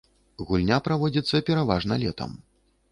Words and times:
Гульня 0.51 0.79
праводзіцца 0.87 1.43
пераважна 1.51 2.03
летам. 2.07 2.31